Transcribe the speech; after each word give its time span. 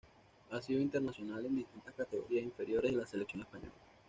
Ha 0.49 0.59
sido 0.59 0.81
internacional 0.81 1.45
en 1.45 1.57
distintas 1.57 1.93
categorías 1.93 2.43
inferiores 2.45 2.91
de 2.91 2.97
la 2.97 3.05
selección 3.05 3.43
española. 3.43 3.71